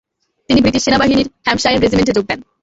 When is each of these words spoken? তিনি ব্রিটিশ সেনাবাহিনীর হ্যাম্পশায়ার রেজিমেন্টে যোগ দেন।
তিনি 0.49 0.59
ব্রিটিশ 0.61 0.81
সেনাবাহিনীর 0.85 1.27
হ্যাম্পশায়ার 1.45 1.81
রেজিমেন্টে 1.83 2.15
যোগ 2.17 2.25
দেন। 2.29 2.39